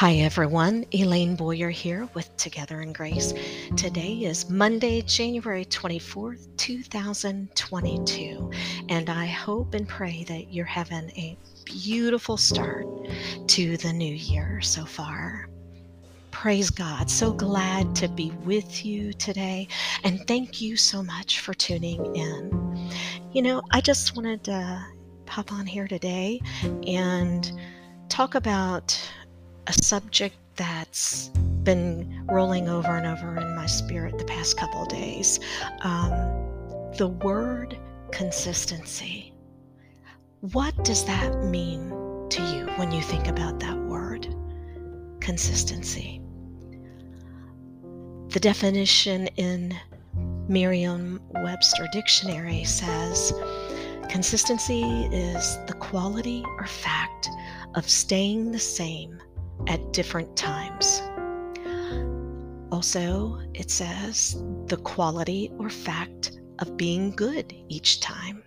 Hi, 0.00 0.14
everyone. 0.14 0.86
Elaine 0.94 1.36
Boyer 1.36 1.68
here 1.68 2.08
with 2.14 2.34
Together 2.38 2.80
in 2.80 2.94
Grace. 2.94 3.34
Today 3.76 4.14
is 4.20 4.48
Monday, 4.48 5.02
January 5.02 5.66
24th, 5.66 6.56
2022, 6.56 8.50
and 8.88 9.10
I 9.10 9.26
hope 9.26 9.74
and 9.74 9.86
pray 9.86 10.24
that 10.24 10.54
you're 10.54 10.64
having 10.64 11.10
a 11.18 11.36
beautiful 11.66 12.38
start 12.38 12.86
to 13.48 13.76
the 13.76 13.92
new 13.92 14.14
year 14.14 14.62
so 14.62 14.86
far. 14.86 15.50
Praise 16.30 16.70
God. 16.70 17.10
So 17.10 17.34
glad 17.34 17.94
to 17.96 18.08
be 18.08 18.30
with 18.46 18.86
you 18.86 19.12
today, 19.12 19.68
and 20.02 20.26
thank 20.26 20.62
you 20.62 20.78
so 20.78 21.02
much 21.02 21.40
for 21.40 21.52
tuning 21.52 22.16
in. 22.16 22.90
You 23.32 23.42
know, 23.42 23.60
I 23.70 23.82
just 23.82 24.16
wanted 24.16 24.44
to 24.44 24.82
pop 25.26 25.52
on 25.52 25.66
here 25.66 25.86
today 25.86 26.40
and 26.86 27.52
talk 28.08 28.34
about 28.34 28.98
a 29.70 29.84
subject 29.84 30.34
that's 30.56 31.28
been 31.62 32.26
rolling 32.28 32.68
over 32.68 32.96
and 32.96 33.06
over 33.06 33.36
in 33.36 33.54
my 33.54 33.66
spirit 33.66 34.18
the 34.18 34.24
past 34.24 34.56
couple 34.56 34.84
days. 34.84 35.38
Um, 35.82 36.10
the 36.96 37.06
word 37.22 37.78
consistency. 38.10 39.32
What 40.40 40.74
does 40.84 41.04
that 41.04 41.44
mean 41.44 41.90
to 42.30 42.42
you 42.52 42.66
when 42.78 42.90
you 42.90 43.00
think 43.00 43.28
about 43.28 43.60
that 43.60 43.78
word? 43.78 44.34
Consistency. 45.20 46.20
The 48.30 48.40
definition 48.40 49.28
in 49.36 49.78
Merriam 50.48 51.20
Webster 51.28 51.86
Dictionary 51.92 52.64
says 52.64 53.32
consistency 54.08 54.82
is 55.12 55.58
the 55.68 55.74
quality 55.74 56.42
or 56.58 56.66
fact 56.66 57.28
of 57.76 57.88
staying 57.88 58.50
the 58.50 58.58
same 58.58 59.20
at 59.66 59.92
different 59.92 60.36
times. 60.36 61.02
Also, 62.72 63.40
it 63.54 63.70
says 63.70 64.42
the 64.66 64.76
quality 64.78 65.50
or 65.58 65.68
fact 65.68 66.40
of 66.60 66.76
being 66.76 67.10
good 67.10 67.54
each 67.68 68.00
time. 68.00 68.42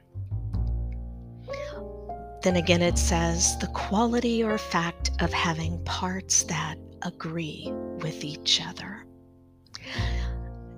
Then 2.42 2.58
again, 2.58 2.82
it 2.82 2.98
says 2.98 3.58
the 3.60 3.68
quality 3.68 4.44
or 4.44 4.58
fact 4.58 5.12
of 5.22 5.32
having 5.32 5.84
parts 5.86 6.44
that 6.44 6.76
agree 7.02 7.72
with 8.00 8.24
each 8.24 8.62
other. 8.66 9.06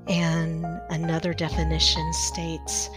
And 0.07 0.65
another 0.89 1.33
definition 1.33 2.13
states 2.13 2.89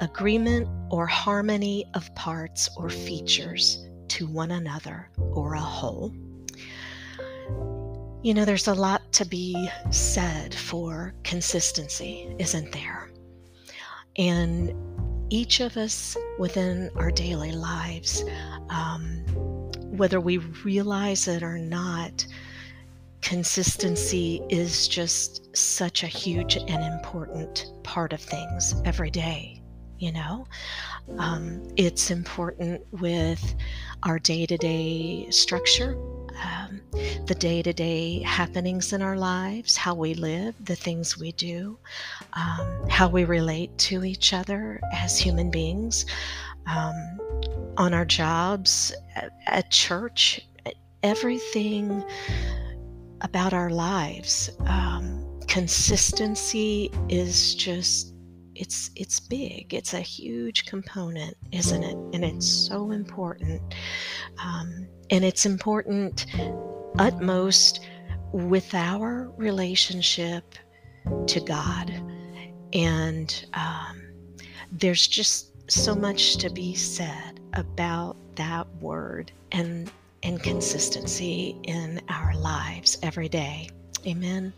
agreement 0.00 0.68
or 0.90 1.06
harmony 1.06 1.84
of 1.94 2.12
parts 2.14 2.68
or 2.76 2.90
features 2.90 3.86
to 4.08 4.26
one 4.26 4.50
another 4.50 5.08
or 5.32 5.54
a 5.54 5.60
whole. 5.60 6.12
You 8.26 8.34
know, 8.34 8.44
there's 8.44 8.66
a 8.66 8.74
lot 8.74 9.12
to 9.12 9.24
be 9.24 9.70
said 9.92 10.52
for 10.52 11.14
consistency, 11.22 12.34
isn't 12.40 12.72
there? 12.72 13.08
And 14.16 14.74
each 15.30 15.60
of 15.60 15.76
us 15.76 16.16
within 16.36 16.90
our 16.96 17.12
daily 17.12 17.52
lives, 17.52 18.24
um, 18.68 19.18
whether 19.96 20.18
we 20.18 20.38
realize 20.38 21.28
it 21.28 21.44
or 21.44 21.56
not, 21.56 22.26
consistency 23.22 24.42
is 24.48 24.88
just 24.88 25.56
such 25.56 26.02
a 26.02 26.08
huge 26.08 26.56
and 26.56 26.82
important 26.94 27.66
part 27.84 28.12
of 28.12 28.20
things 28.20 28.74
every 28.84 29.12
day. 29.12 29.62
You 30.00 30.10
know, 30.10 30.48
um, 31.18 31.62
it's 31.76 32.10
important 32.10 32.84
with 32.90 33.54
our 34.02 34.18
day 34.18 34.46
to 34.46 34.56
day 34.58 35.30
structure 35.30 35.96
um, 36.42 36.80
the 37.26 37.34
day 37.34 37.62
to 37.62 37.72
day 37.72 38.22
happenings 38.22 38.92
in 38.92 39.02
our 39.02 39.16
lives, 39.16 39.76
how 39.76 39.94
we 39.94 40.14
live, 40.14 40.54
the 40.64 40.76
things 40.76 41.18
we 41.18 41.32
do, 41.32 41.78
um, 42.34 42.88
how 42.88 43.08
we 43.08 43.24
relate 43.24 43.76
to 43.78 44.04
each 44.04 44.32
other 44.32 44.80
as 44.92 45.18
human 45.18 45.50
beings, 45.50 46.06
um, 46.66 46.94
on 47.76 47.94
our 47.94 48.04
jobs, 48.04 48.94
at, 49.14 49.32
at 49.46 49.70
church, 49.70 50.40
everything 51.02 52.04
about 53.20 53.52
our 53.52 53.70
lives. 53.70 54.50
Um, 54.66 55.40
consistency 55.46 56.90
is 57.08 57.54
just 57.54 58.15
it's 58.58 58.90
it's 58.96 59.20
big 59.20 59.72
it's 59.74 59.94
a 59.94 60.00
huge 60.00 60.66
component 60.66 61.36
isn't 61.52 61.82
it 61.82 61.96
and 62.12 62.24
it's 62.24 62.46
so 62.46 62.90
important 62.90 63.60
um, 64.42 64.86
and 65.10 65.24
it's 65.24 65.46
important 65.46 66.26
utmost 66.98 67.80
with 68.32 68.74
our 68.74 69.30
relationship 69.36 70.54
to 71.26 71.40
God. 71.40 71.92
And 72.72 73.46
um, 73.54 74.02
there's 74.70 75.06
just 75.06 75.70
so 75.70 75.94
much 75.94 76.36
to 76.38 76.50
be 76.50 76.74
said 76.74 77.40
about 77.54 78.16
that 78.36 78.66
word 78.80 79.32
and, 79.52 79.90
and 80.22 80.42
consistency 80.42 81.58
in 81.64 82.00
our 82.08 82.34
lives 82.36 82.98
every 83.02 83.28
day. 83.28 83.70
Amen. 84.06 84.52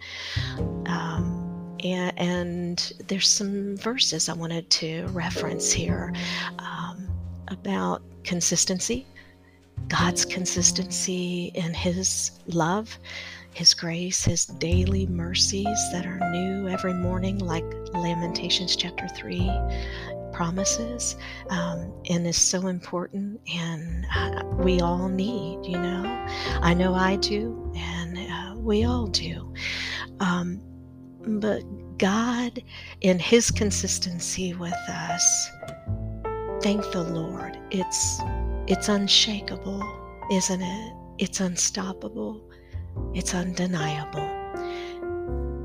Um, 0.86 1.38
and, 1.84 2.93
there's 3.06 3.28
some 3.28 3.77
verses 3.77 4.28
I 4.28 4.34
wanted 4.34 4.69
to 4.71 5.06
reference 5.09 5.71
here 5.72 6.12
um, 6.59 7.09
about 7.49 8.03
consistency 8.25 9.06
God's 9.87 10.25
consistency 10.25 11.53
in 11.55 11.72
His 11.72 12.33
love, 12.47 12.99
His 13.55 13.72
grace, 13.75 14.25
His 14.25 14.47
daily 14.47 15.06
mercies 15.06 15.78
that 15.93 16.05
are 16.05 16.19
new 16.31 16.69
every 16.69 16.94
morning, 16.94 17.39
like 17.39 17.65
Lamentations 17.95 18.77
chapter 18.77 19.09
3 19.09 19.50
promises, 20.33 21.16
um, 21.49 21.93
and 22.10 22.27
is 22.27 22.37
so 22.37 22.66
important, 22.66 23.41
and 23.53 24.06
uh, 24.15 24.45
we 24.59 24.81
all 24.81 25.09
need, 25.09 25.65
you 25.65 25.78
know. 25.78 26.05
I 26.60 26.75
know 26.75 26.95
I 26.95 27.16
do, 27.16 27.72
and 27.77 28.19
uh, 28.19 28.60
we 28.60 28.84
all 28.84 29.06
do. 29.06 29.55
Um, 30.21 30.60
but 31.37 31.62
God, 31.99 32.62
in 33.00 33.19
His 33.19 33.50
consistency 33.50 34.55
with 34.55 34.72
us, 34.89 35.50
thank 36.62 36.83
the 36.93 37.03
Lord. 37.03 37.59
It's 37.71 38.21
it's 38.66 38.89
unshakable, 38.89 39.83
isn't 40.31 40.62
it? 40.62 40.94
It's 41.19 41.41
unstoppable. 41.41 42.43
It's 43.15 43.34
undeniable. 43.34 44.28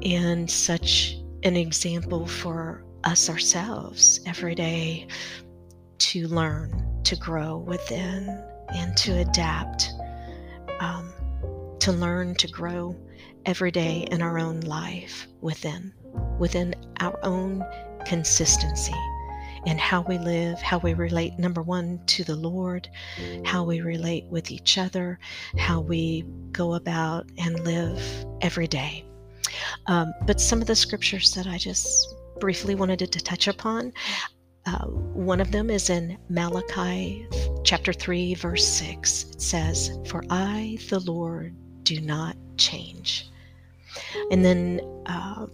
And 0.04 0.50
such 0.50 1.18
an 1.44 1.56
example 1.56 2.26
for 2.26 2.84
us 3.04 3.30
ourselves 3.30 4.22
every 4.26 4.56
day 4.56 5.08
to 6.00 6.28
learn, 6.28 7.02
to 7.04 7.16
grow 7.18 7.58
within, 7.58 8.42
and 8.70 8.96
to 8.98 9.20
adapt, 9.20 9.90
um, 10.80 11.14
to 11.84 11.92
learn 11.92 12.34
to 12.34 12.48
grow 12.48 12.96
every 13.46 13.70
day 13.70 14.08
in 14.10 14.22
our 14.22 14.40
own 14.40 14.62
life 14.62 15.28
within, 15.42 15.92
within 16.40 16.74
our 17.02 17.20
own 17.24 17.62
consistency 18.06 18.96
and 19.66 19.78
how 19.82 20.02
we 20.04 20.18
live, 20.18 20.62
how 20.62 20.78
we 20.78 20.94
relate, 20.94 21.38
number 21.38 21.62
one, 21.62 22.00
to 22.06 22.24
the 22.24 22.38
Lord, 22.38 22.88
how 23.44 23.66
we 23.66 23.82
relate 23.82 24.24
with 24.28 24.50
each 24.50 24.78
other, 24.78 25.20
how 25.58 25.82
we 25.82 26.24
go 26.54 26.76
about 26.76 27.30
and 27.38 27.60
live 27.66 28.02
every 28.40 28.68
day. 28.68 29.04
Um, 29.88 30.14
but 30.26 30.40
some 30.40 30.62
of 30.62 30.68
the 30.68 30.78
scriptures 30.78 31.34
that 31.34 31.48
I 31.48 31.58
just 31.58 32.16
briefly 32.40 32.76
wanted 32.76 33.00
to 33.12 33.22
touch 33.22 33.50
upon. 33.50 33.92
Uh, 34.66 34.86
one 34.86 35.42
of 35.42 35.52
them 35.52 35.70
is 35.70 35.90
in 35.90 36.18
Malachi 36.30 37.28
chapter 37.66 37.92
3, 37.92 38.36
verse 38.36 38.66
6. 38.66 39.32
It 39.32 39.42
says, 39.42 40.00
For 40.06 40.24
I, 40.30 40.78
the 40.90 41.02
Lord, 41.02 41.54
do 41.84 42.00
not 42.02 42.36
change. 42.58 43.30
And 44.32 44.44
then, 44.44 44.82
uh, 45.06 45.48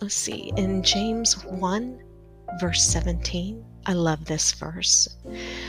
let's 0.00 0.14
see, 0.14 0.52
in 0.56 0.82
James 0.82 1.44
1, 1.44 2.02
verse 2.60 2.82
17. 2.82 3.64
I 3.86 3.92
love 3.92 4.24
this 4.24 4.52
verse. 4.52 5.08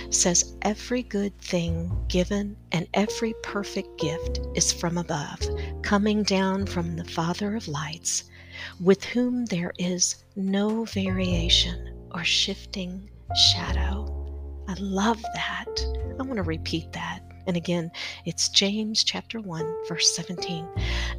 says 0.10 0.56
every 0.62 1.04
good 1.04 1.38
thing 1.40 1.92
given 2.08 2.56
and 2.72 2.88
every 2.94 3.34
perfect 3.44 4.00
gift 4.00 4.40
is 4.56 4.72
from 4.72 4.98
above, 4.98 5.42
coming 5.82 6.24
down 6.24 6.66
from 6.66 6.96
the 6.96 7.04
Father 7.04 7.56
of 7.56 7.68
lights, 7.68 8.26
with 8.80 9.04
whom 9.04 9.46
there 9.46 9.74
is 9.78 10.24
no 10.36 10.86
variation 10.86 12.08
or 12.12 12.24
shifting 12.24 13.10
shadow. 13.52 14.12
I 14.68 14.76
love 14.80 15.22
that. 15.22 15.86
I 16.18 16.24
want 16.24 16.38
to 16.38 16.44
repeat 16.44 16.92
that. 16.94 17.20
And 17.48 17.56
again, 17.56 17.92
it's 18.26 18.50
James 18.50 19.04
chapter 19.04 19.40
1, 19.40 19.88
verse 19.88 20.16
17. 20.16 20.68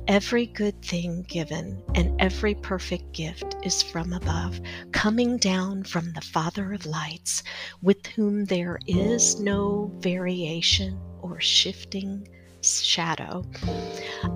Every 0.08 0.46
good 0.46 0.80
thing 0.82 1.24
given 1.28 1.82
and 1.94 2.20
every 2.20 2.54
perfect 2.54 3.12
gift 3.12 3.56
is 3.62 3.82
from 3.82 4.12
above, 4.12 4.60
coming 4.92 5.36
down 5.36 5.84
from 5.84 6.12
the 6.12 6.20
Father 6.20 6.72
of 6.72 6.86
lights, 6.86 7.42
with 7.82 8.06
whom 8.06 8.44
there 8.44 8.78
is 8.86 9.40
no 9.40 9.90
variation 9.98 10.98
or 11.22 11.40
shifting 11.40 12.26
shadow. 12.62 13.44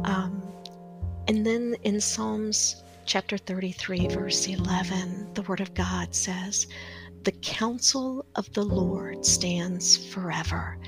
Um, 0.05 0.43
and 1.29 1.47
then 1.47 1.77
in 1.83 2.01
Psalms 2.01 2.83
chapter 3.07 3.39
33, 3.39 4.09
verse 4.09 4.47
11, 4.47 5.35
the 5.35 5.43
Word 5.43 5.61
of 5.61 5.75
God 5.75 6.15
says, 6.15 6.67
The 7.25 7.33
counsel 7.33 8.25
of 8.37 8.53
the 8.53 8.63
Lord 8.63 9.25
stands 9.25 9.97
forever, 10.13 10.79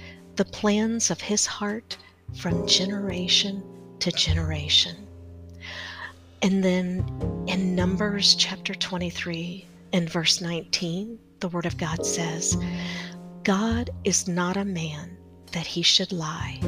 the 0.42 0.50
plans 0.50 1.08
of 1.08 1.20
his 1.20 1.46
heart 1.46 1.96
from 2.34 2.66
generation 2.66 3.62
to 4.00 4.10
generation. 4.10 5.06
And 6.42 6.64
then 6.64 7.06
in 7.46 7.76
Numbers 7.76 8.34
chapter 8.34 8.74
23 8.74 9.64
and 9.92 10.10
verse 10.10 10.40
19, 10.40 11.16
the 11.38 11.46
Word 11.46 11.64
of 11.64 11.76
God 11.76 12.04
says, 12.04 12.56
God 13.44 13.90
is 14.02 14.26
not 14.26 14.56
a 14.56 14.64
man 14.64 15.16
that 15.52 15.64
he 15.64 15.80
should 15.80 16.10
lie, 16.10 16.58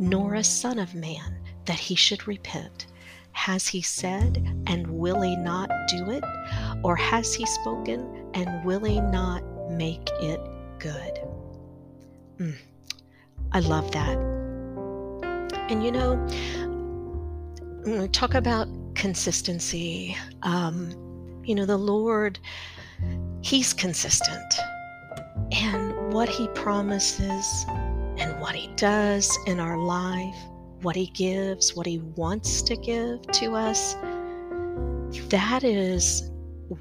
nor 0.00 0.36
a 0.36 0.42
son 0.42 0.78
of 0.78 0.94
man 0.94 1.38
that 1.66 1.78
he 1.78 1.96
should 1.96 2.26
repent. 2.26 2.86
Has 3.32 3.68
he 3.68 3.82
said, 3.82 4.38
and 4.66 4.86
will 4.86 5.20
he 5.20 5.36
not 5.36 5.70
do 5.88 6.12
it? 6.12 6.24
Or 6.82 6.96
has 6.96 7.34
he 7.34 7.44
spoken, 7.44 8.30
and 8.32 8.64
will 8.64 8.84
he 8.84 9.02
not 9.02 9.42
make 9.70 10.08
it 10.18 10.40
good? 10.78 11.20
Mm, 12.38 12.56
I 13.52 13.60
love 13.60 13.90
that. 13.92 14.18
And 15.70 15.84
you 15.84 15.92
know, 15.92 16.26
talk 18.08 18.34
about 18.34 18.68
consistency, 18.94 20.16
um, 20.42 21.42
you 21.44 21.54
know, 21.54 21.64
the 21.64 21.76
Lord, 21.76 22.38
He's 23.42 23.72
consistent. 23.72 24.54
And 25.52 26.12
what 26.12 26.28
He 26.28 26.48
promises 26.48 27.64
and 28.18 28.38
what 28.40 28.54
He 28.54 28.68
does 28.76 29.38
in 29.46 29.60
our 29.60 29.78
life, 29.78 30.36
what 30.82 30.96
He 30.96 31.06
gives, 31.06 31.74
what 31.74 31.86
He 31.86 31.98
wants 32.16 32.60
to 32.62 32.76
give 32.76 33.22
to 33.32 33.54
us, 33.54 33.94
that 35.30 35.64
is 35.64 36.30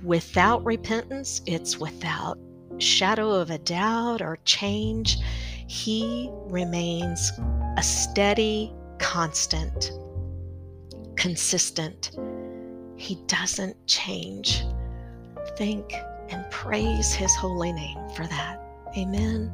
without 0.04 0.66
repentance, 0.66 1.42
it's 1.46 1.78
without 1.78 2.38
shadow 2.80 3.31
of 3.31 3.50
a 3.52 3.58
doubt 3.60 4.22
or 4.22 4.38
change. 4.46 5.18
He 5.68 6.30
remains 6.46 7.31
a 7.78 7.84
steady, 7.84 8.74
constant, 9.00 9.92
consistent. 11.16 12.12
He 12.96 13.16
doesn't 13.28 13.75
change. 13.86 14.64
Thank 15.58 15.94
and 16.30 16.50
praise 16.52 17.14
His 17.14 17.34
holy 17.36 17.72
name 17.72 17.98
for 18.16 18.25
that. 18.28 18.62
Amen. 18.98 19.52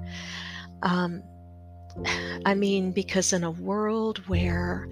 Um, 0.84 1.24
I 2.46 2.54
mean, 2.54 2.92
because 2.92 3.34
in 3.34 3.44
a 3.44 3.52
world 3.52 4.20
where 4.28 4.88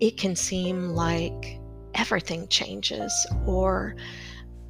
it 0.00 0.16
can 0.18 0.36
seem 0.36 0.90
like 0.90 1.58
everything 1.94 2.48
changes 2.48 3.12
or 3.46 3.94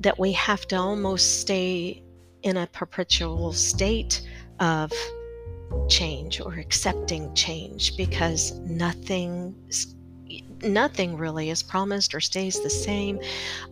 that 0.00 0.18
we 0.18 0.32
have 0.32 0.66
to 0.68 0.76
almost 0.76 1.40
stay 1.40 2.02
in 2.42 2.56
a 2.56 2.66
perpetual 2.68 3.52
state 3.52 4.22
of 4.60 4.92
change 5.88 6.40
or 6.40 6.54
accepting 6.54 7.34
change 7.34 7.96
because 7.96 8.52
nothing 8.60 9.54
nothing 10.62 11.16
really 11.16 11.50
is 11.50 11.62
promised 11.62 12.14
or 12.14 12.20
stays 12.20 12.62
the 12.62 12.70
same. 12.70 13.18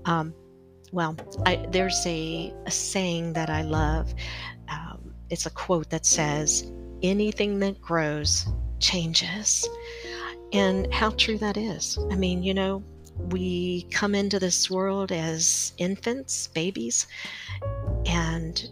Um, 0.04 0.34
well 0.92 1.16
I, 1.46 1.66
there's 1.70 2.04
a, 2.06 2.52
a, 2.66 2.70
saying 2.70 3.32
that 3.32 3.48
i 3.50 3.62
love. 3.62 4.14
Um, 4.68 5.14
it's 5.30 5.46
a 5.46 5.50
quote 5.50 5.88
that 5.90 6.04
says 6.04 6.70
anything 7.02 7.58
that 7.60 7.80
grows 7.80 8.46
changes. 8.78 9.68
And 10.52 10.92
how 10.92 11.10
true 11.10 11.38
that 11.38 11.56
is. 11.56 11.98
I 12.10 12.16
mean 12.16 12.42
you 12.42 12.54
know 12.54 12.82
we 13.30 13.86
come 13.90 14.14
into 14.14 14.38
this 14.38 14.70
world 14.70 15.12
as 15.12 15.72
infants 15.78 16.46
babies 16.48 17.06
and 18.06 18.68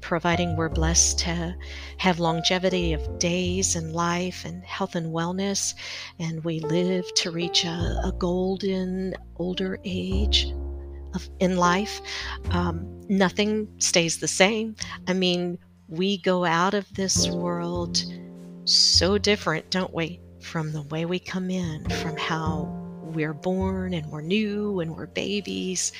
providing 0.00 0.56
we're 0.56 0.68
blessed 0.68 1.18
to 1.20 1.54
have 1.98 2.18
longevity 2.18 2.92
of 2.92 3.18
days 3.18 3.76
and 3.76 3.92
life 3.92 4.44
and 4.44 4.64
health 4.64 4.94
and 4.94 5.12
wellness, 5.12 5.74
and 6.18 6.42
we 6.44 6.60
live 6.60 7.04
to 7.14 7.30
reach 7.30 7.64
a, 7.64 8.00
a 8.04 8.12
golden 8.18 9.14
older 9.36 9.78
age 9.84 10.52
of, 11.14 11.28
in 11.40 11.56
life. 11.56 12.00
Um, 12.50 13.00
nothing 13.08 13.68
stays 13.78 14.18
the 14.18 14.28
same. 14.28 14.76
I 15.06 15.12
mean, 15.12 15.58
we 15.88 16.18
go 16.18 16.44
out 16.44 16.74
of 16.74 16.92
this 16.94 17.28
world 17.28 18.02
so 18.64 19.18
different, 19.18 19.70
don't 19.70 19.92
we, 19.92 20.20
from 20.40 20.72
the 20.72 20.82
way 20.82 21.04
we 21.04 21.18
come 21.18 21.50
in, 21.50 21.88
from 21.90 22.16
how 22.16 22.76
we're 23.02 23.34
born 23.34 23.94
and 23.94 24.06
we're 24.06 24.20
new 24.20 24.80
and 24.80 24.94
we're 24.94 25.06
babies, 25.06 25.92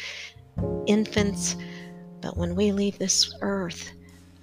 infants. 0.86 1.56
But 2.20 2.36
when 2.36 2.54
we 2.54 2.72
leave 2.72 2.98
this 2.98 3.34
earth, 3.40 3.90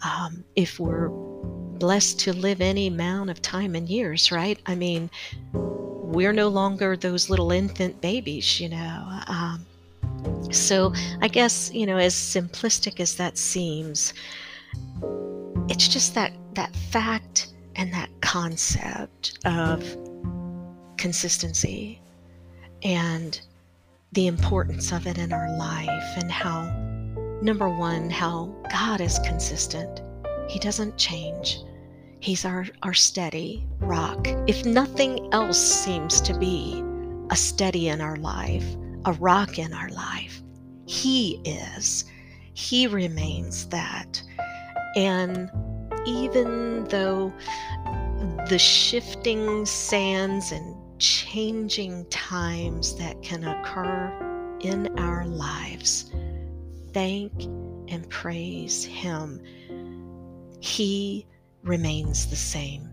um, 0.04 0.44
if 0.56 0.80
we're 0.80 1.10
blessed 1.10 2.20
to 2.22 2.34
live 2.34 2.62
any 2.62 2.88
amount 2.88 3.30
of 3.30 3.42
time 3.42 3.76
and 3.76 3.88
years, 3.88 4.32
right? 4.32 4.60
I 4.66 4.76
mean, 4.76 5.10
we're 5.54 6.34
no 6.34 6.48
longer 6.48 6.96
those 6.96 7.30
little 7.30 7.52
infant 7.52 8.02
babies, 8.02 8.60
you 8.60 8.70
know. 8.70 9.22
Um, 9.28 9.66
so 10.52 10.94
I 11.22 11.28
guess, 11.28 11.72
you 11.74 11.86
know, 11.86 11.98
as 11.98 12.16
simplistic 12.16 13.00
as 13.00 13.16
that 13.16 13.38
seems, 13.38 14.14
it's 15.70 15.88
just 15.88 16.16
that 16.16 16.34
that 16.54 16.76
fact 16.76 17.54
and 17.76 17.94
that 17.94 18.10
concept 18.22 19.38
of 19.46 19.84
consistency 20.98 22.02
and 22.84 23.40
the 24.14 24.28
importance 24.28 24.92
of 24.92 25.06
it 25.06 25.18
in 25.18 25.32
our 25.32 25.56
life 25.58 26.18
and 26.18 26.32
how 26.32 26.64
Number 27.42 27.70
one, 27.70 28.10
how 28.10 28.54
God 28.72 29.00
is 29.00 29.20
consistent. 29.20 30.02
He 30.50 30.60
doesn't 30.60 30.98
change. 30.98 31.60
He's 32.20 32.46
our, 32.46 32.66
our 32.82 32.96
steady 32.96 33.68
rock. 33.80 34.28
If 34.48 34.66
nothing 34.66 35.30
else 35.32 35.60
seems 35.60 36.20
to 36.22 36.38
be 36.38 36.84
a 37.30 37.36
steady 37.36 37.90
in 37.90 38.02
our 38.02 38.16
life, 38.18 38.66
a 39.06 39.14
rock 39.14 39.60
in 39.60 39.72
our 39.72 39.90
life, 39.90 40.42
He 40.88 41.40
is. 41.46 42.06
He 42.54 42.88
remains 42.88 43.68
that. 43.68 44.22
And 44.96 45.52
even 46.08 46.86
though 46.86 47.32
the 48.50 48.58
shifting 48.58 49.64
sands 49.66 50.52
and 50.52 50.76
changing 51.00 52.06
times 52.06 52.96
that 52.96 53.22
can 53.22 53.44
occur 53.44 54.58
in 54.62 54.88
our 54.98 55.26
lives, 55.28 56.12
thank 56.98 57.44
and 57.90 58.10
praise 58.10 58.84
Him, 58.84 59.40
He 60.62 61.28
remains 61.62 62.26
the 62.26 62.36
same. 62.36 62.90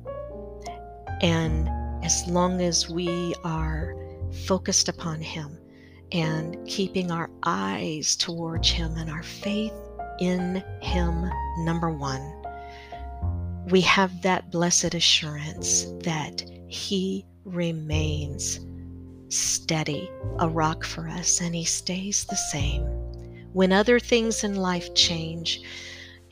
And 1.22 1.70
as 2.04 2.26
long 2.28 2.60
as 2.60 2.90
we 2.90 3.34
are 3.44 3.96
focused 4.44 4.90
upon 4.90 5.22
Him 5.22 5.58
and 6.12 6.58
keeping 6.68 7.10
our 7.10 7.30
eyes 7.44 8.14
towards 8.14 8.68
Him 8.70 8.94
and 8.98 9.08
our 9.08 9.22
faith 9.22 9.72
in 10.20 10.62
Him, 10.82 11.30
number 11.60 11.90
one, 11.90 12.30
we 13.70 13.80
have 13.80 14.20
that 14.20 14.50
blessed 14.50 14.92
assurance 14.92 15.86
that 16.00 16.44
He 16.66 17.24
remains 17.46 18.60
steady, 19.30 20.10
a 20.40 20.48
rock 20.50 20.84
for 20.84 21.08
us, 21.08 21.40
and 21.40 21.54
He 21.54 21.64
stays 21.64 22.24
the 22.24 22.36
same 22.36 22.93
when 23.54 23.72
other 23.72 23.98
things 23.98 24.44
in 24.44 24.56
life 24.56 24.94
change 24.94 25.62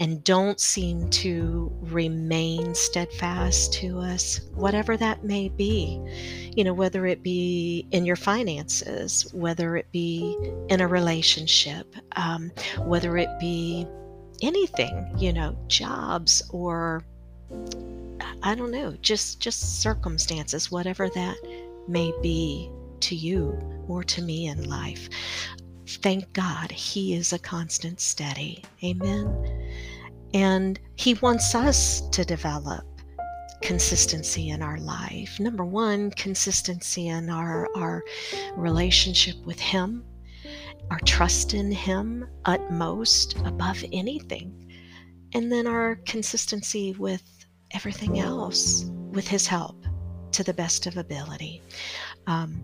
and 0.01 0.25
don't 0.25 0.59
seem 0.59 1.09
to 1.11 1.73
remain 1.81 2.75
steadfast 2.75 3.73
to 3.73 4.01
us, 4.01 4.41
whatever 4.55 4.97
that 4.97 5.23
may 5.23 5.49
be, 5.49 6.01
you 6.57 6.65
know, 6.65 6.73
whether 6.73 7.07
it 7.07 7.23
be 7.23 7.87
in 7.93 8.05
your 8.05 8.17
finances, 8.17 9.33
whether 9.33 9.77
it 9.77 9.87
be 9.93 10.37
in 10.69 10.81
a 10.81 10.89
relationship, 10.89 11.95
um, 12.17 12.51
whether 12.79 13.17
it 13.17 13.29
be 13.39 13.87
anything, 14.43 15.09
you 15.17 15.33
know, 15.33 15.57
jobs 15.69 16.43
or 16.51 17.05
I 18.43 18.57
don't 18.57 18.73
know, 18.73 18.97
just 19.01 19.39
just 19.39 19.81
circumstances, 19.81 20.73
whatever 20.73 21.09
that 21.11 21.37
may 21.87 22.13
be 22.21 22.69
to 23.01 23.15
you 23.15 23.57
or 23.87 24.03
to 24.03 24.23
me 24.23 24.49
in 24.49 24.69
life. 24.69 25.09
Thank 25.97 26.33
God 26.33 26.71
He 26.71 27.15
is 27.15 27.33
a 27.33 27.39
constant 27.39 28.01
steady. 28.01 28.65
Amen. 28.85 29.71
And 30.35 30.79
He 30.97 31.15
wants 31.15 31.55
us 31.55 32.09
to 32.11 32.25
develop 32.25 32.85
consistency 33.63 34.51
in 34.51 34.63
our 34.63 34.79
life. 34.79 35.39
Number 35.39 35.65
one, 35.65 36.11
consistency 36.13 37.09
in 37.09 37.31
our, 37.31 37.69
our 37.77 38.03
relationship 38.57 39.37
with 39.45 39.61
Him, 39.61 40.05
our 40.91 41.01
trust 41.01 41.55
in 41.55 41.71
Him 41.71 42.27
utmost 42.45 43.37
above 43.45 43.85
anything. 43.93 44.73
And 45.35 45.51
then 45.51 45.67
our 45.67 45.97
consistency 46.07 46.93
with 46.99 47.23
everything 47.73 48.19
else, 48.19 48.85
with 49.13 49.29
His 49.29 49.47
help. 49.47 49.77
to 50.33 50.43
the 50.43 50.55
best 50.55 50.87
of 50.87 50.97
ability. 50.97 51.63
Um, 52.27 52.55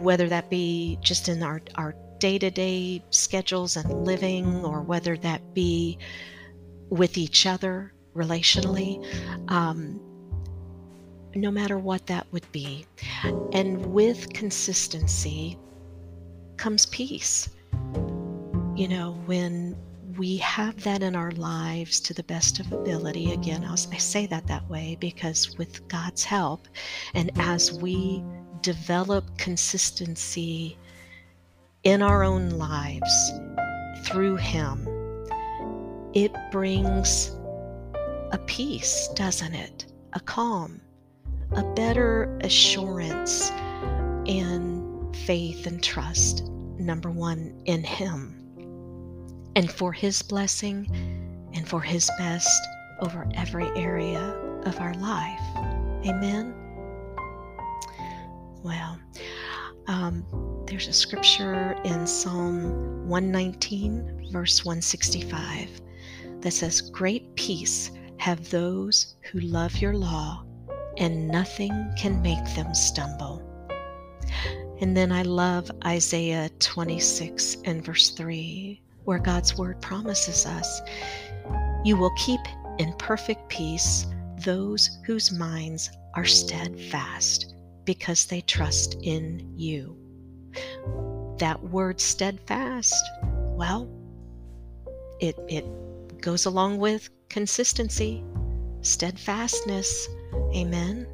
whether 0.00 0.28
that 0.28 0.48
be 0.50 0.98
just 1.00 1.28
in 1.28 1.42
our, 1.42 1.60
our 1.74 1.94
day-to-day 2.18 3.02
schedules 3.10 3.76
and 3.76 4.06
living 4.06 4.64
or 4.64 4.82
whether 4.82 5.16
that 5.18 5.54
be 5.54 5.98
with 6.90 7.18
each 7.18 7.46
other 7.46 7.92
relationally 8.14 9.04
um, 9.48 10.00
no 11.34 11.50
matter 11.50 11.78
what 11.78 12.06
that 12.06 12.26
would 12.32 12.50
be. 12.52 12.86
And 13.52 13.86
with 13.86 14.32
consistency 14.32 15.58
comes 16.56 16.86
peace. 16.86 17.48
You 18.74 18.88
know 18.88 19.20
when 19.26 19.76
we 20.18 20.36
have 20.38 20.82
that 20.82 21.02
in 21.02 21.14
our 21.14 21.30
lives 21.32 22.00
to 22.00 22.12
the 22.12 22.24
best 22.24 22.58
of 22.58 22.72
ability 22.72 23.32
again 23.32 23.64
i 23.64 23.74
say 23.76 24.26
that 24.26 24.44
that 24.48 24.68
way 24.68 24.96
because 25.00 25.56
with 25.58 25.86
god's 25.86 26.24
help 26.24 26.66
and 27.14 27.30
as 27.36 27.72
we 27.72 28.22
develop 28.60 29.24
consistency 29.38 30.76
in 31.84 32.02
our 32.02 32.24
own 32.24 32.50
lives 32.50 33.32
through 34.04 34.36
Him, 34.36 34.86
it 36.14 36.32
brings 36.50 37.32
a 38.32 38.38
peace, 38.46 39.08
doesn't 39.14 39.54
it? 39.54 39.86
A 40.14 40.20
calm, 40.20 40.80
a 41.52 41.62
better 41.74 42.38
assurance 42.42 43.50
and 44.26 45.14
faith 45.16 45.66
and 45.66 45.82
trust, 45.82 46.44
number 46.78 47.10
one, 47.10 47.60
in 47.66 47.84
Him 47.84 48.34
and 49.56 49.70
for 49.70 49.92
His 49.92 50.22
blessing 50.22 50.88
and 51.52 51.68
for 51.68 51.80
His 51.80 52.10
best 52.18 52.60
over 53.00 53.28
every 53.34 53.66
area 53.76 54.20
of 54.64 54.78
our 54.80 54.94
life. 54.94 55.40
Amen. 56.06 56.54
Well, 58.62 58.98
um, 59.86 60.24
there's 60.68 60.88
a 60.88 60.92
scripture 60.92 61.74
in 61.84 62.06
Psalm 62.06 63.08
119, 63.08 64.28
verse 64.30 64.66
165, 64.66 65.80
that 66.42 66.52
says, 66.52 66.82
Great 66.82 67.34
peace 67.36 67.90
have 68.18 68.50
those 68.50 69.14
who 69.22 69.40
love 69.40 69.74
your 69.78 69.94
law, 69.94 70.44
and 70.98 71.26
nothing 71.26 71.90
can 71.96 72.20
make 72.20 72.44
them 72.54 72.74
stumble. 72.74 73.42
And 74.82 74.94
then 74.94 75.10
I 75.10 75.22
love 75.22 75.70
Isaiah 75.86 76.50
26 76.58 77.56
and 77.64 77.82
verse 77.82 78.10
3, 78.10 78.82
where 79.04 79.18
God's 79.18 79.56
word 79.56 79.80
promises 79.80 80.44
us, 80.44 80.82
You 81.82 81.96
will 81.96 82.12
keep 82.18 82.40
in 82.78 82.92
perfect 82.98 83.48
peace 83.48 84.04
those 84.44 84.98
whose 85.06 85.32
minds 85.32 85.90
are 86.14 86.26
steadfast 86.26 87.54
because 87.86 88.26
they 88.26 88.42
trust 88.42 88.98
in 89.02 89.50
you. 89.56 89.97
That 91.38 91.62
word 91.62 92.00
steadfast, 92.00 93.04
well, 93.22 93.88
it, 95.20 95.38
it 95.48 95.64
goes 96.20 96.46
along 96.46 96.78
with 96.78 97.10
consistency, 97.28 98.24
steadfastness. 98.82 100.08
Amen. 100.54 101.06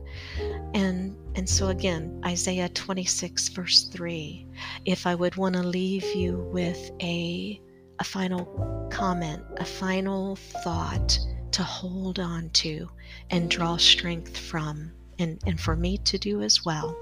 And 0.75 1.17
and 1.37 1.49
so 1.49 1.69
again, 1.69 2.21
Isaiah 2.25 2.69
26 2.69 3.49
verse 3.49 3.85
3. 3.85 4.47
If 4.85 5.07
I 5.07 5.15
would 5.15 5.37
want 5.37 5.57
to 5.57 5.63
leave 5.63 6.05
you 6.15 6.49
with 6.53 6.91
a 7.03 7.61
a 7.99 8.05
final 8.05 8.89
comment, 8.91 9.43
a 9.57 9.65
final 9.65 10.37
thought 10.37 11.19
to 11.53 11.63
hold 11.63 12.19
on 12.19 12.51
to 12.51 12.89
and 13.31 13.49
draw 13.49 13.77
strength 13.77 14.37
from 14.37 14.91
and, 15.21 15.41
and 15.47 15.61
for 15.61 15.77
me 15.77 15.99
to 15.99 16.19
do 16.19 16.43
as 16.43 16.65
well. 16.65 16.97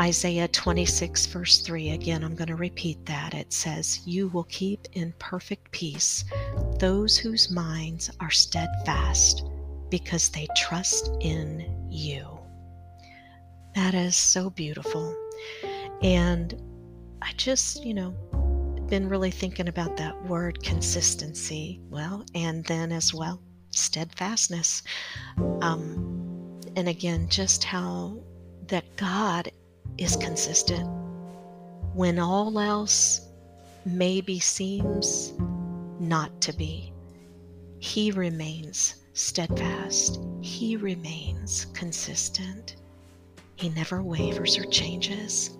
Isaiah 0.00 0.48
26, 0.48 1.26
verse 1.26 1.60
3, 1.60 1.90
again, 1.90 2.24
I'm 2.24 2.34
going 2.34 2.48
to 2.48 2.56
repeat 2.56 3.06
that. 3.06 3.32
It 3.32 3.52
says, 3.52 4.00
You 4.04 4.28
will 4.28 4.44
keep 4.44 4.88
in 4.92 5.14
perfect 5.18 5.70
peace 5.70 6.24
those 6.78 7.16
whose 7.16 7.50
minds 7.50 8.10
are 8.20 8.30
steadfast 8.30 9.44
because 9.90 10.28
they 10.30 10.48
trust 10.56 11.10
in 11.20 11.86
you. 11.88 12.26
That 13.76 13.94
is 13.94 14.16
so 14.16 14.50
beautiful. 14.50 15.14
And 16.02 16.60
I 17.22 17.32
just, 17.36 17.84
you 17.84 17.94
know, 17.94 18.10
been 18.88 19.08
really 19.08 19.30
thinking 19.30 19.68
about 19.68 19.96
that 19.96 20.24
word 20.24 20.62
consistency. 20.62 21.80
Well, 21.88 22.24
and 22.34 22.64
then 22.64 22.90
as 22.90 23.14
well, 23.14 23.40
steadfastness. 23.70 24.82
Um, 25.62 26.60
and 26.76 26.88
again 26.88 27.28
just 27.28 27.62
how 27.64 28.18
that 28.68 28.96
God 28.96 29.50
is 29.98 30.16
consistent 30.16 30.88
when 31.94 32.18
all 32.18 32.58
else 32.58 33.28
maybe 33.84 34.40
seems 34.40 35.32
not 36.00 36.40
to 36.40 36.52
be. 36.52 36.92
He 37.78 38.10
remains 38.10 38.96
steadfast, 39.12 40.20
He 40.40 40.76
remains 40.76 41.66
consistent. 41.74 42.76
He 43.56 43.68
never 43.68 44.02
wavers 44.02 44.58
or 44.58 44.64
changes. 44.64 45.56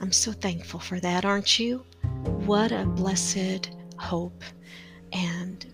I'm 0.00 0.12
so 0.12 0.32
thankful 0.32 0.80
for 0.80 0.98
that, 1.00 1.24
aren't 1.24 1.58
you? 1.58 1.84
What 2.24 2.72
a 2.72 2.84
blessed 2.84 3.70
hope 3.96 4.42
and 5.12 5.64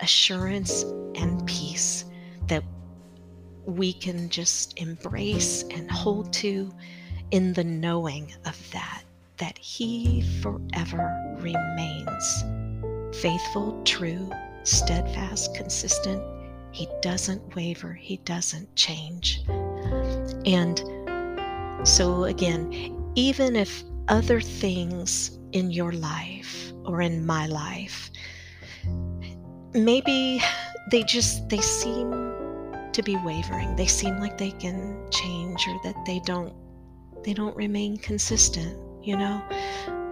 assurance 0.00 0.82
and 1.16 1.44
peace 1.46 2.04
that 2.46 2.62
we 3.66 3.92
can 3.92 4.28
just 4.28 4.78
embrace 4.78 5.64
and 5.70 5.90
hold 5.90 6.32
to 6.32 6.72
in 7.32 7.52
the 7.52 7.64
knowing 7.64 8.32
of 8.44 8.56
that, 8.72 9.02
that 9.38 9.58
He 9.58 10.22
forever 10.40 11.36
remains 11.38 12.44
faithful, 13.16 13.82
true, 13.84 14.30
steadfast, 14.62 15.54
consistent. 15.54 16.22
He 16.70 16.88
doesn't 17.02 17.54
waver, 17.56 17.92
He 17.92 18.18
doesn't 18.18 18.74
change. 18.76 19.42
And 20.44 20.80
so, 21.84 22.24
again, 22.24 23.12
even 23.16 23.56
if 23.56 23.82
other 24.08 24.40
things 24.40 25.38
in 25.52 25.70
your 25.70 25.92
life 25.92 26.72
or 26.84 27.00
in 27.00 27.26
my 27.26 27.46
life, 27.46 28.10
maybe 29.72 30.40
they 30.90 31.02
just 31.02 31.48
they 31.48 31.60
seem 31.60 32.25
to 32.96 33.02
be 33.02 33.16
wavering. 33.18 33.76
They 33.76 33.86
seem 33.86 34.18
like 34.20 34.38
they 34.38 34.52
can 34.52 34.98
change 35.10 35.68
or 35.68 35.78
that 35.84 35.96
they 36.06 36.18
don't 36.20 36.54
they 37.24 37.34
don't 37.34 37.56
remain 37.56 37.98
consistent, 37.98 38.78
you 39.02 39.16
know? 39.16 39.42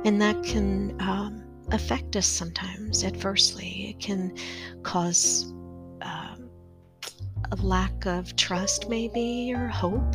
And 0.05 0.21
that 0.21 0.43
can 0.43 1.01
um, 1.01 1.45
affect 1.71 2.17
us 2.17 2.27
sometimes 2.27 3.05
adversely. 3.05 3.91
It 3.91 4.01
can 4.01 4.37
cause 4.83 5.53
um, 6.03 6.51
a 7.53 7.57
lack 7.57 8.05
of 8.05 8.37
trust, 8.37 8.91
maybe, 8.91 9.53
or 9.55 9.69
hope, 9.69 10.15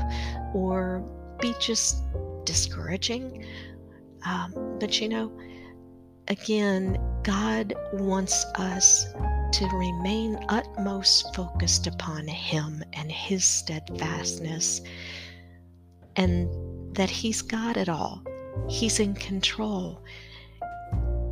or 0.53 1.03
be 1.41 1.55
just 1.59 2.03
discouraging. 2.43 3.45
Um, 4.25 4.77
but 4.79 4.99
you 5.01 5.09
know, 5.09 5.31
again, 6.27 6.99
God 7.23 7.73
wants 7.93 8.45
us 8.55 9.07
to 9.53 9.67
remain 9.67 10.43
utmost 10.49 11.35
focused 11.35 11.87
upon 11.87 12.27
Him 12.27 12.83
and 12.93 13.11
His 13.11 13.43
steadfastness, 13.43 14.81
and 16.15 16.49
that 16.95 17.09
He's 17.09 17.41
got 17.41 17.77
it 17.77 17.89
all. 17.89 18.23
He's 18.67 18.99
in 18.99 19.13
control, 19.13 20.01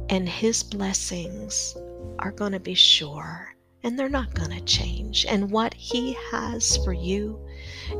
and 0.09 0.27
His 0.27 0.63
blessings 0.63 1.75
are 2.19 2.31
going 2.31 2.53
to 2.53 2.59
be 2.59 2.74
sure 2.74 3.53
and 3.83 3.97
they're 3.97 4.09
not 4.09 4.33
going 4.33 4.51
to 4.51 4.62
change. 4.65 5.25
And 5.25 5.50
what 5.50 5.74
He 5.74 6.17
has 6.31 6.77
for 6.83 6.93
you 6.93 7.39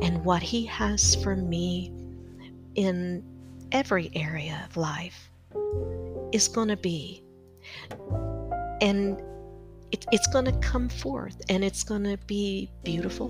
and 0.02 0.24
what 0.24 0.42
He 0.42 0.66
has 0.66 1.14
for 1.14 1.36
me 1.36 1.92
in 2.74 3.24
every 3.72 4.10
area 4.14 4.62
of 4.68 4.76
life 4.76 5.30
is 6.32 6.48
going 6.48 6.68
to 6.68 6.76
be. 6.76 7.22
And 8.80 9.20
it, 9.92 10.06
it's 10.12 10.26
going 10.26 10.44
to 10.44 10.52
come 10.58 10.88
forth 10.88 11.40
and 11.48 11.64
it's 11.64 11.82
going 11.82 12.04
to 12.04 12.18
be 12.26 12.70
beautiful 12.84 13.28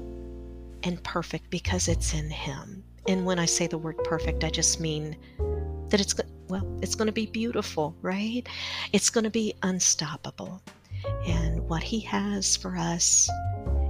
and 0.83 1.03
perfect 1.05 1.51
because 1.51 1.89
it's 1.89 2.15
in 2.15 2.31
Him. 2.31 2.85
And 3.07 3.25
when 3.25 3.39
I 3.39 3.47
say 3.47 3.67
the 3.67 3.79
word 3.79 3.99
perfect, 4.05 4.45
I 4.45 4.51
just 4.51 4.81
mean 4.81 5.17
that 5.89 6.01
it's 6.01 6.15
well, 6.49 6.67
it's 6.83 6.95
going 6.95 7.07
to 7.07 7.13
be 7.13 7.27
beautiful, 7.27 7.97
right? 8.01 8.43
It's 8.93 9.11
going 9.11 9.25
to 9.25 9.31
be 9.31 9.55
unstoppable. 9.63 10.63
And 11.27 11.61
what 11.69 11.83
He 11.83 12.01
has 12.01 12.57
for 12.57 12.77
us 12.77 13.29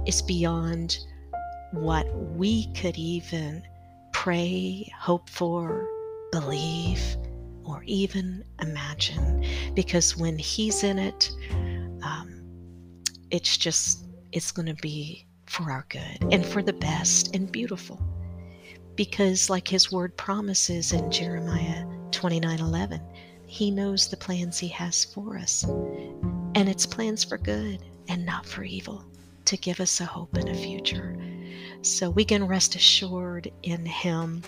is 0.05 0.21
beyond 0.21 0.99
what 1.71 2.05
we 2.35 2.71
could 2.73 2.97
even 2.97 3.63
pray, 4.13 4.91
hope 4.97 5.29
for, 5.29 5.87
believe, 6.31 7.17
or 7.63 7.83
even 7.85 8.43
imagine. 8.61 9.45
Because 9.73 10.17
when 10.17 10.37
He's 10.37 10.83
in 10.83 10.99
it, 10.99 11.31
um, 12.03 12.28
it's 13.31 13.57
just 13.57 14.05
it's 14.31 14.51
going 14.51 14.67
to 14.67 14.81
be 14.81 15.25
for 15.45 15.71
our 15.71 15.85
good 15.89 16.31
and 16.31 16.45
for 16.45 16.61
the 16.61 16.73
best 16.73 17.35
and 17.35 17.51
beautiful. 17.51 17.99
Because, 18.95 19.49
like 19.49 19.67
his 19.67 19.91
word 19.91 20.15
promises 20.17 20.91
in 20.91 21.09
Jeremiah 21.09 21.85
29 22.11 22.59
11, 22.59 23.01
he 23.45 23.71
knows 23.71 24.07
the 24.07 24.17
plans 24.17 24.59
he 24.59 24.67
has 24.67 25.05
for 25.05 25.37
us. 25.37 25.63
And 25.63 26.67
it's 26.67 26.85
plans 26.85 27.23
for 27.23 27.37
good 27.37 27.79
and 28.09 28.25
not 28.25 28.45
for 28.45 28.63
evil, 28.63 29.05
to 29.45 29.57
give 29.57 29.79
us 29.79 30.01
a 30.01 30.05
hope 30.05 30.35
and 30.35 30.49
a 30.49 30.53
future. 30.53 31.15
So 31.81 32.09
we 32.09 32.25
can 32.25 32.45
rest 32.45 32.75
assured 32.75 33.51
in 33.63 33.85
him 33.85 34.43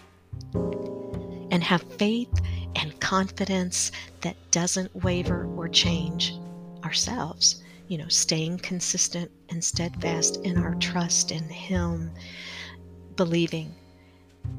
and 0.53 1.63
have 1.63 1.83
faith 1.93 2.33
and 2.75 2.99
confidence 2.99 3.91
that 4.21 4.35
doesn't 4.51 4.93
waver 5.03 5.45
or 5.55 5.69
change 5.69 6.35
ourselves. 6.83 7.63
You 7.91 7.97
know, 7.97 8.07
staying 8.07 8.59
consistent 8.59 9.29
and 9.49 9.61
steadfast 9.61 10.37
in 10.45 10.57
our 10.57 10.75
trust 10.75 11.29
in 11.29 11.43
Him, 11.49 12.09
believing 13.17 13.75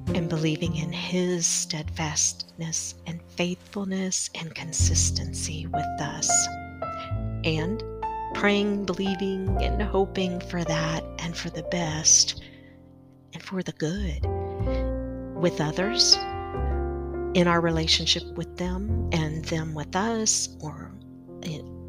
and 0.08 0.28
believing 0.28 0.76
in 0.76 0.92
His 0.92 1.46
steadfastness 1.46 2.94
and 3.06 3.22
faithfulness 3.22 4.28
and 4.34 4.54
consistency 4.54 5.66
with 5.66 5.86
us. 6.02 6.30
And 7.44 7.82
praying, 8.34 8.84
believing, 8.84 9.48
and 9.62 9.80
hoping 9.80 10.38
for 10.38 10.62
that 10.64 11.02
and 11.20 11.34
for 11.34 11.48
the 11.48 11.62
best 11.62 12.44
and 13.32 13.42
for 13.42 13.62
the 13.62 13.72
good 13.72 14.26
with 15.40 15.58
others 15.58 16.16
in 17.32 17.46
our 17.46 17.62
relationship 17.62 18.24
with 18.36 18.58
them 18.58 19.08
and 19.10 19.42
them 19.46 19.72
with 19.72 19.96
us 19.96 20.54
or 20.60 20.92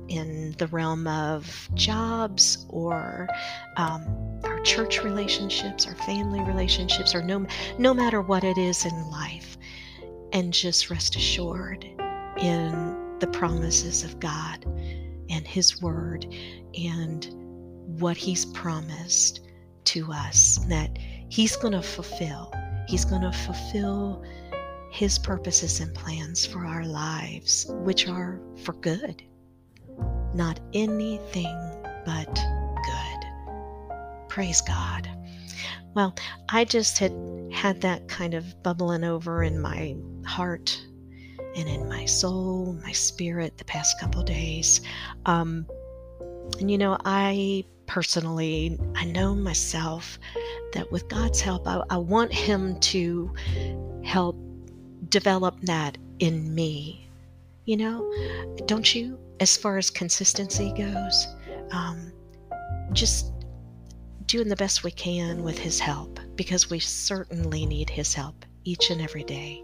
in 0.10 0.54
the 0.58 0.68
realm 0.68 1.08
of 1.08 1.70
jobs 1.74 2.66
or 2.70 3.28
um, 3.78 4.06
our 4.44 4.60
church 4.62 5.04
relationships 5.04 5.88
our 5.88 5.96
family 5.96 6.42
relationships 6.42 7.16
or 7.16 7.22
no, 7.22 7.46
no 7.78 7.94
matter 7.94 8.22
what 8.22 8.44
it 8.44 8.58
is 8.58 8.86
in 8.86 9.10
life. 9.10 9.58
And 10.32 10.52
just 10.52 10.90
rest 10.90 11.16
assured 11.16 11.86
in 12.38 13.18
the 13.20 13.28
promises 13.28 14.04
of 14.04 14.20
god 14.20 14.66
and 15.30 15.48
his 15.48 15.82
word 15.82 16.26
and 16.78 17.28
what 18.00 18.18
he's 18.18 18.46
promised 18.46 19.42
to 19.86 20.12
us 20.12 20.60
that 20.70 20.98
he's 21.30 21.56
going 21.56 21.74
to 21.74 21.82
fulfill. 21.82 22.52
He's 22.88 23.06
going 23.06 23.22
to 23.22 23.32
fulfill 23.32 24.24
his 24.92 25.18
purposes 25.18 25.80
and 25.80 25.94
plans 25.94 26.46
for 26.46 26.66
our 26.66 26.86
lives, 26.86 27.66
which 27.70 28.08
are 28.08 28.40
for 28.64 28.74
good, 28.74 29.24
not 30.34 30.60
anything 30.74 31.58
but 32.06 32.34
good. 32.34 34.28
Praise 34.28 34.62
God. 34.62 35.10
Well, 35.94 36.16
I 36.50 36.66
just 36.66 36.98
had 36.98 37.14
had 37.52 37.82
that 37.82 38.08
kind 38.08 38.34
of 38.34 38.62
bubbling 38.64 39.04
over 39.04 39.44
in 39.44 39.60
my 39.60 39.96
heart 40.26 40.82
and 41.56 41.70
in 41.70 41.88
my 41.88 42.06
soul, 42.06 42.78
my 42.84 42.92
spirit 42.92 43.58
the 43.58 43.66
past 43.66 44.00
couple 44.00 44.24
days. 44.24 44.82
Um, 45.26 45.68
and 46.60 46.72
you 46.72 46.78
know, 46.78 46.98
I 47.06 47.64
personally, 47.86 48.80
I 48.96 49.06
know 49.06 49.36
myself 49.36 50.18
that 50.74 50.92
with 50.92 51.08
God's 51.10 51.42
help, 51.42 51.68
I, 51.68 51.84
I 51.90 51.98
want 51.98 52.34
Him 52.34 52.80
to 52.80 53.32
help 54.04 54.36
develop 55.10 55.60
that 55.62 55.98
in 56.20 56.54
me. 56.56 57.08
You 57.66 57.78
know, 57.78 58.58
don't 58.66 58.94
you? 58.94 59.20
As 59.40 59.58
far 59.58 59.78
as 59.78 59.90
consistency 59.90 60.74
goes, 60.78 61.28
um, 61.72 62.12
just 62.94 63.32
doing 64.26 64.48
the 64.48 64.56
best 64.56 64.84
we 64.84 64.92
can 64.92 65.44
with 65.44 65.58
His 65.58 65.80
help 65.80 66.20
because 66.36 66.70
we 66.70 66.80
certainly 66.80 67.66
need 67.66 67.90
His 67.90 68.14
help 68.14 68.46
each 68.64 68.90
and 68.90 69.02
every 69.02 69.24
day 69.24 69.64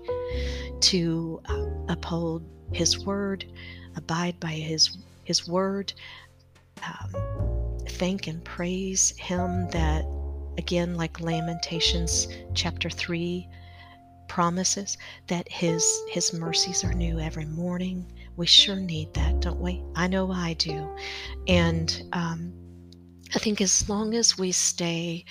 to 0.82 1.42
uh, 1.46 1.66
uphold 1.90 2.44
His 2.74 3.06
word, 3.06 3.46
abide 3.96 4.40
by 4.40 4.52
His 4.52 4.98
His 5.26 5.48
word, 5.48 5.94
um, 6.84 7.78
thank 7.88 8.28
and 8.28 8.44
praise 8.44 9.16
Him 9.18 9.70
that 9.72 10.06
again, 10.58 10.96
like 10.96 11.20
Lamentations 11.20 12.28
chapter 12.54 12.90
three 12.90 13.48
promises 14.30 14.98
that 15.28 15.52
his 15.52 15.84
his 16.10 16.32
mercies 16.34 16.84
are 16.86 16.94
new 16.94 17.20
every 17.20 17.46
morning. 17.46 18.10
We 18.38 18.46
sure 18.46 18.78
need 18.78 19.14
that 19.16 19.42
don't 19.42 19.60
we? 19.60 19.84
I 19.96 20.08
know 20.08 20.32
i 20.32 20.54
do. 20.54 20.96
And 21.48 22.04
um, 22.14 22.54
i 23.36 23.40
think 23.40 23.62
as 23.62 23.90
long 23.90 24.14
as 24.14 24.38
we 24.38 24.52
stay 24.52 25.26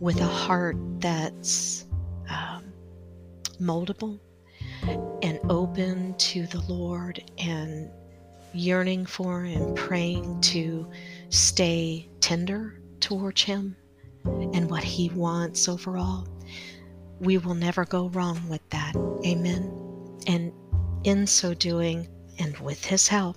with 0.00 0.20
a 0.20 0.26
heart 0.26 0.76
that's 1.00 1.86
um, 2.28 2.72
moldable 3.60 4.18
and 5.22 5.38
open 5.48 6.14
to 6.18 6.46
the 6.46 6.60
lord 6.62 7.22
and 7.38 7.90
yearning 8.52 9.06
for 9.06 9.44
and 9.44 9.76
praying 9.76 10.40
to 10.40 10.90
stay 11.28 12.08
tender 12.20 12.80
towards 13.00 13.42
him 13.42 13.76
and 14.24 14.68
what 14.68 14.82
he 14.84 15.08
wants 15.10 15.68
overall 15.68 16.26
we 17.22 17.38
will 17.38 17.54
never 17.54 17.84
go 17.84 18.08
wrong 18.08 18.48
with 18.48 18.68
that. 18.70 18.96
Amen. 19.24 19.72
And 20.26 20.52
in 21.04 21.26
so 21.28 21.54
doing, 21.54 22.08
and 22.40 22.58
with 22.58 22.84
His 22.84 23.06
help, 23.06 23.36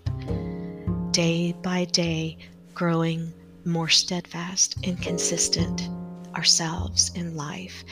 day 1.11 1.53
by 1.61 1.85
day, 1.85 2.39
growing 2.73 3.31
more 3.63 3.89
steadfast 3.89 4.75
and 4.83 4.99
consistent 4.99 5.87
ourselves 6.35 7.11
in 7.13 7.35
life 7.35 7.83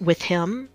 with 0.00 0.22
Him, 0.22 0.68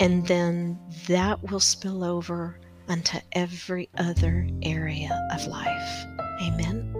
and 0.00 0.26
then 0.26 0.78
that 1.06 1.50
will 1.50 1.60
spill 1.60 2.02
over 2.02 2.58
unto 2.88 3.18
every 3.32 3.90
other 3.98 4.48
area 4.62 5.28
of 5.34 5.46
life. 5.46 6.06
Amen. 6.42 6.94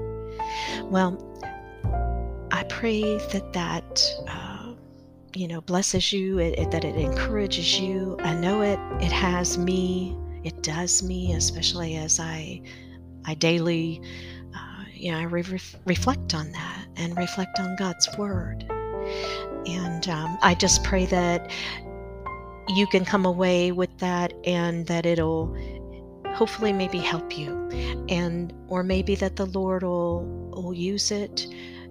Well, 0.85 1.17
I 2.53 2.65
pray 2.65 3.17
that 3.17 3.55
that. 3.55 4.05
Uh, 4.29 4.50
you 5.35 5.47
know 5.47 5.61
blesses 5.61 6.13
you 6.13 6.39
it, 6.39 6.59
it, 6.59 6.71
that 6.71 6.85
it 6.85 6.97
encourages 6.97 7.79
you. 7.79 8.17
I 8.21 8.35
know 8.35 8.63
it 8.63 8.79
it 9.03 9.13
has 9.13 9.59
me 9.59 10.17
it 10.45 10.63
does 10.63 11.03
me 11.03 11.35
especially 11.35 11.97
as 11.97 12.19
i 12.19 12.63
i 13.27 13.35
daily 13.35 14.01
uh, 14.55 14.85
you 14.93 15.13
know 15.13 15.19
i 15.19 15.23
re- 15.23 15.61
reflect 15.85 16.35
on 16.35 16.51
that 16.53 16.87
and 16.97 17.17
reflect 17.17 17.59
on 17.61 17.77
god's 17.77 18.09
word. 18.17 18.65
And 19.67 20.09
um, 20.09 20.39
i 20.43 20.55
just 20.55 20.83
pray 20.85 21.07
that 21.07 21.51
you 22.69 22.87
can 22.87 23.05
come 23.05 23.27
away 23.27 23.73
with 23.73 23.97
that 23.99 24.33
and 24.45 24.87
that 24.87 25.07
it'll 25.07 25.57
hopefully 26.35 26.73
maybe 26.73 26.99
help 26.99 27.37
you. 27.37 27.69
And 28.09 28.53
or 28.69 28.83
maybe 28.83 29.15
that 29.17 29.37
the 29.37 29.47
lord 29.47 29.83
will 29.83 30.25
will 30.53 30.75
use 30.75 31.11
it 31.11 31.47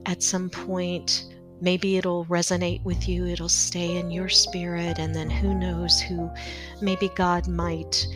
at 0.05 0.23
some 0.23 0.49
point 0.49 1.25
maybe 1.61 1.97
it'll 1.97 2.25
resonate 2.25 2.83
with 2.83 3.07
you, 3.07 3.25
it'll 3.25 3.49
stay 3.49 3.97
in 3.97 4.11
your 4.11 4.29
spirit, 4.29 4.99
and 4.99 5.13
then 5.13 5.29
who 5.29 5.53
knows 5.53 5.99
who 5.99 6.29
maybe 6.81 7.09
God 7.15 7.47
might 7.47 8.07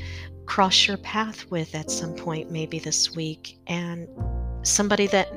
cross 0.46 0.88
your 0.88 0.98
path 0.98 1.50
with 1.50 1.74
at 1.76 1.90
some 1.90 2.16
point, 2.16 2.52
maybe 2.52 2.80
this 2.80 3.16
week, 3.16 3.58
and 3.68 4.08
somebody 4.64 5.08
that 5.08 5.32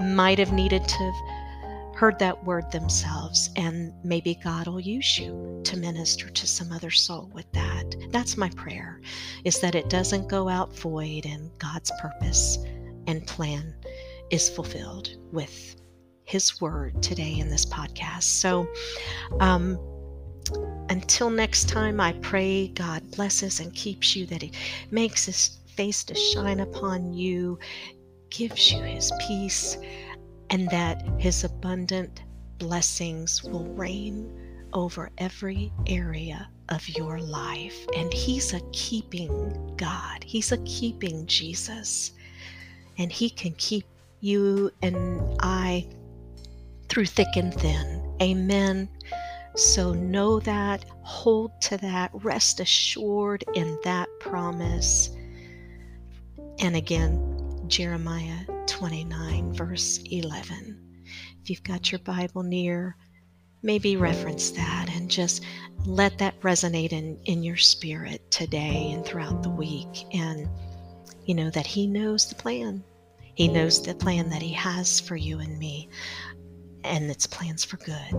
might 0.00 0.38
have 0.38 0.52
needed 0.52 0.86
to 0.88 1.12
heard 1.94 2.18
that 2.18 2.44
word 2.44 2.70
themselves, 2.70 3.50
and 3.56 3.92
maybe 4.02 4.38
God 4.42 4.66
will 4.66 4.80
use 4.80 5.18
you 5.18 5.60
to 5.64 5.76
minister 5.76 6.30
to 6.30 6.46
some 6.46 6.72
other 6.72 6.90
soul 6.90 7.30
with 7.34 7.44
that. 7.52 7.94
That's 8.10 8.38
my 8.38 8.48
prayer, 8.56 9.02
is 9.44 9.60
that 9.60 9.74
it 9.74 9.90
doesn't 9.90 10.28
go 10.28 10.48
out 10.48 10.74
void 10.74 11.26
and 11.26 11.50
God's 11.58 11.92
purpose 12.00 12.56
and 13.06 13.26
plan 13.26 13.74
is 14.30 14.48
fulfilled 14.48 15.10
with 15.30 15.76
his 16.30 16.60
word 16.60 17.02
today 17.02 17.40
in 17.40 17.50
this 17.50 17.66
podcast. 17.66 18.22
So, 18.22 18.68
um, 19.40 19.76
until 20.88 21.28
next 21.28 21.68
time, 21.68 22.00
I 22.00 22.12
pray 22.22 22.68
God 22.68 23.10
blesses 23.10 23.58
and 23.58 23.74
keeps 23.74 24.14
you, 24.14 24.26
that 24.26 24.40
He 24.40 24.52
makes 24.92 25.24
His 25.24 25.58
face 25.74 26.04
to 26.04 26.14
shine 26.14 26.60
upon 26.60 27.12
you, 27.12 27.58
gives 28.30 28.70
you 28.70 28.80
His 28.80 29.12
peace, 29.26 29.76
and 30.50 30.70
that 30.70 31.04
His 31.18 31.42
abundant 31.42 32.22
blessings 32.58 33.42
will 33.42 33.66
reign 33.66 34.32
over 34.72 35.10
every 35.18 35.72
area 35.88 36.48
of 36.68 36.88
your 36.90 37.18
life. 37.18 37.86
And 37.96 38.12
He's 38.12 38.54
a 38.54 38.60
keeping 38.72 39.74
God, 39.76 40.22
He's 40.22 40.52
a 40.52 40.58
keeping 40.58 41.26
Jesus, 41.26 42.12
and 42.98 43.10
He 43.10 43.30
can 43.30 43.52
keep 43.54 43.84
you 44.20 44.70
and 44.82 45.20
I 45.40 45.88
through 46.90 47.06
thick 47.06 47.36
and 47.36 47.54
thin. 47.54 48.16
Amen. 48.20 48.88
So 49.56 49.94
know 49.94 50.40
that, 50.40 50.84
hold 51.02 51.60
to 51.62 51.76
that, 51.78 52.10
rest 52.12 52.60
assured 52.60 53.44
in 53.54 53.78
that 53.84 54.08
promise. 54.20 55.10
And 56.58 56.76
again, 56.76 57.64
Jeremiah 57.68 58.44
29, 58.66 59.54
verse 59.54 59.98
11. 60.10 60.76
if 61.42 61.50
you've 61.50 61.62
got 61.64 61.90
your 61.90 62.00
Bible 62.00 62.42
near, 62.42 62.96
maybe 63.62 63.96
reference 63.96 64.50
that 64.50 64.88
and 64.94 65.10
just 65.10 65.42
let 65.86 66.18
that 66.18 66.40
resonate 66.40 66.92
in, 66.92 67.18
in 67.24 67.42
your 67.42 67.56
spirit 67.56 68.30
today 68.30 68.90
and 68.92 69.04
throughout 69.04 69.42
the 69.42 69.50
week. 69.50 70.04
And 70.12 70.48
you 71.24 71.34
know 71.34 71.50
that 71.50 71.66
He 71.66 71.86
knows 71.86 72.28
the 72.28 72.34
plan. 72.34 72.82
He 73.34 73.48
knows 73.48 73.82
the 73.82 73.94
plan 73.94 74.28
that 74.30 74.42
He 74.42 74.52
has 74.52 75.00
for 75.00 75.16
you 75.16 75.40
and 75.40 75.58
me, 75.58 75.88
and 76.84 77.10
it's 77.10 77.26
plans 77.26 77.64
for 77.64 77.76
good, 77.78 78.12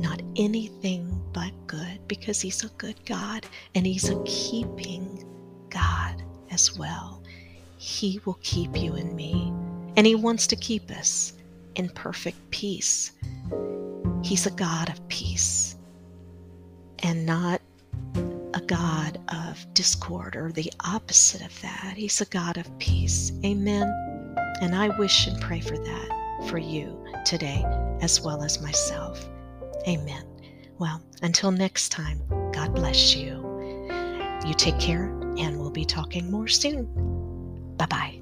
not 0.00 0.22
anything 0.36 1.20
but 1.32 1.52
good, 1.66 2.00
because 2.08 2.40
He's 2.40 2.64
a 2.64 2.68
good 2.78 2.96
God 3.06 3.46
and 3.74 3.86
He's 3.86 4.08
a 4.08 4.22
keeping 4.24 5.24
God 5.70 6.22
as 6.50 6.76
well. 6.76 7.22
He 7.78 8.20
will 8.24 8.38
keep 8.42 8.76
you 8.80 8.94
and 8.94 9.14
me, 9.14 9.52
and 9.96 10.06
He 10.06 10.14
wants 10.14 10.46
to 10.48 10.56
keep 10.56 10.90
us 10.90 11.34
in 11.74 11.88
perfect 11.90 12.38
peace. 12.50 13.12
He's 14.22 14.46
a 14.46 14.50
God 14.50 14.88
of 14.88 15.06
peace 15.08 15.76
and 17.00 17.26
not 17.26 17.60
a 18.54 18.60
God 18.60 19.18
of 19.28 19.66
discord 19.74 20.36
or 20.36 20.52
the 20.52 20.72
opposite 20.84 21.44
of 21.44 21.60
that. 21.62 21.94
He's 21.96 22.20
a 22.20 22.26
God 22.26 22.56
of 22.56 22.78
peace. 22.78 23.32
Amen. 23.44 23.82
And 24.60 24.74
I 24.74 24.96
wish 24.98 25.26
and 25.26 25.40
pray 25.40 25.60
for 25.60 25.76
that 25.76 26.21
for 26.48 26.58
you 26.58 27.04
today 27.24 27.64
as 28.00 28.20
well 28.20 28.42
as 28.42 28.60
myself. 28.60 29.28
Amen. 29.86 30.24
Well, 30.78 31.02
until 31.22 31.50
next 31.50 31.90
time, 31.90 32.22
God 32.52 32.74
bless 32.74 33.14
you. 33.14 33.42
You 34.46 34.54
take 34.54 34.78
care, 34.78 35.04
and 35.38 35.58
we'll 35.58 35.70
be 35.70 35.84
talking 35.84 36.30
more 36.30 36.48
soon. 36.48 36.86
Bye 37.76 37.86
bye. 37.86 38.21